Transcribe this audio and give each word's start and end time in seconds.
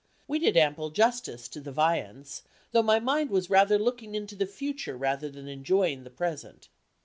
We 0.27 0.39
did 0.39 0.57
ample 0.57 0.89
justice 0.89 1.47
to 1.49 1.61
the 1.61 1.71
viands, 1.71 2.41
though 2.71 2.81
my 2.81 2.99
mind 2.99 3.29
was 3.29 3.51
rather 3.51 3.77
looking 3.77 4.15
into 4.15 4.35
the 4.35 4.47
future 4.47 4.97
than 4.97 5.47
enjoying 5.47 6.05
the 6.05 6.09
present. 6.09 6.69